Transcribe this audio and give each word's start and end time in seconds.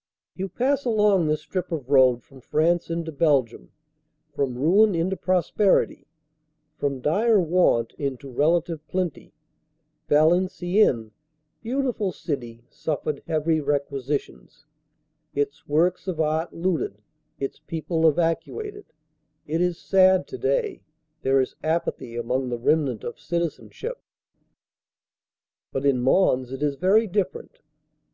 * 0.00 0.34
You 0.38 0.48
pass 0.48 0.86
along 0.86 1.26
this 1.26 1.42
strip 1.42 1.70
of 1.70 1.90
road 1.90 2.22
from 2.22 2.40
France 2.40 2.88
into 2.88 3.12
Belgium 3.12 3.72
from 4.32 4.56
ruin 4.56 4.94
into 4.94 5.18
prosperity, 5.18 6.06
from 6.78 7.02
dire 7.02 7.38
want 7.38 7.92
into 7.98 8.30
relative 8.30 8.80
plenty. 8.88 9.34
Valenciennes, 10.08 11.12
beautiful 11.60 12.10
city, 12.10 12.64
suffered 12.70 13.20
heavy 13.26 13.60
requisi 13.60 14.18
tions; 14.20 14.64
its 15.34 15.68
works 15.68 16.08
of 16.08 16.20
art 16.22 16.54
looted; 16.54 17.02
its 17.38 17.58
people 17.58 18.08
evacuated. 18.08 18.86
It 19.46 19.60
is 19.60 19.76
sad 19.78 20.26
to 20.28 20.38
day. 20.38 20.80
There 21.20 21.38
is 21.38 21.56
apathy 21.62 22.16
among 22.16 22.48
the 22.48 22.56
remnant 22.58 23.04
of 23.04 23.20
citizenship. 23.20 24.00
But 25.70 25.84
in 25.84 26.00
Mons 26.00 26.50
it 26.50 26.62
is 26.62 26.76
very 26.76 27.06
different. 27.06 27.58